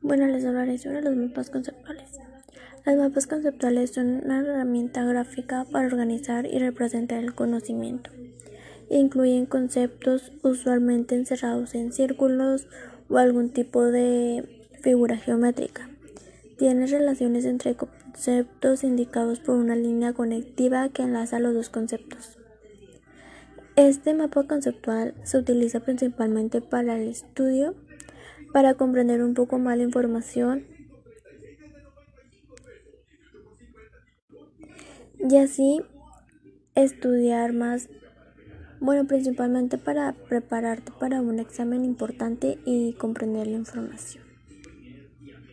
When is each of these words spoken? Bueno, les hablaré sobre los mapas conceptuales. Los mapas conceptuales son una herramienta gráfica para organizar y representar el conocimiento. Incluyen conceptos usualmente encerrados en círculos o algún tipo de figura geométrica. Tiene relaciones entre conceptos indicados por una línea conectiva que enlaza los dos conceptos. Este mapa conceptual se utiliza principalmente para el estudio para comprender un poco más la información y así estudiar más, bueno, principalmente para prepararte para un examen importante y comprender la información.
Bueno, 0.00 0.26
les 0.26 0.44
hablaré 0.44 0.78
sobre 0.78 1.02
los 1.02 1.16
mapas 1.16 1.50
conceptuales. 1.50 2.18
Los 2.86 2.96
mapas 2.96 3.26
conceptuales 3.26 3.90
son 3.90 4.24
una 4.24 4.40
herramienta 4.40 5.04
gráfica 5.04 5.66
para 5.70 5.88
organizar 5.88 6.46
y 6.46 6.58
representar 6.58 7.22
el 7.22 7.34
conocimiento. 7.34 8.10
Incluyen 8.90 9.46
conceptos 9.46 10.32
usualmente 10.42 11.16
encerrados 11.16 11.74
en 11.74 11.92
círculos 11.92 12.68
o 13.08 13.18
algún 13.18 13.50
tipo 13.50 13.84
de 13.84 14.66
figura 14.80 15.16
geométrica. 15.16 15.90
Tiene 16.58 16.86
relaciones 16.86 17.44
entre 17.44 17.74
conceptos 17.74 18.84
indicados 18.84 19.40
por 19.40 19.56
una 19.56 19.74
línea 19.76 20.12
conectiva 20.12 20.88
que 20.90 21.02
enlaza 21.02 21.40
los 21.40 21.54
dos 21.54 21.70
conceptos. 21.70 22.38
Este 23.76 24.14
mapa 24.14 24.44
conceptual 24.44 25.14
se 25.24 25.38
utiliza 25.38 25.80
principalmente 25.80 26.60
para 26.60 26.96
el 26.96 27.08
estudio 27.08 27.74
para 28.52 28.74
comprender 28.74 29.22
un 29.22 29.34
poco 29.34 29.58
más 29.58 29.76
la 29.76 29.84
información 29.84 30.64
y 35.18 35.36
así 35.36 35.80
estudiar 36.74 37.52
más, 37.52 37.88
bueno, 38.80 39.06
principalmente 39.06 39.78
para 39.78 40.14
prepararte 40.28 40.92
para 40.98 41.20
un 41.20 41.38
examen 41.38 41.84
importante 41.84 42.58
y 42.64 42.92
comprender 42.94 43.46
la 43.48 43.56
información. 43.58 44.27